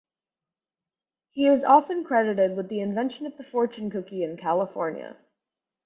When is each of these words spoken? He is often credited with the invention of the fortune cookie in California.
He 1.29 1.45
is 1.45 1.63
often 1.63 2.03
credited 2.03 2.57
with 2.57 2.69
the 2.69 2.79
invention 2.79 3.27
of 3.27 3.37
the 3.37 3.43
fortune 3.43 3.91
cookie 3.91 4.23
in 4.23 4.35
California. 4.35 5.15